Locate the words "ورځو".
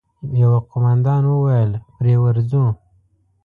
2.23-2.65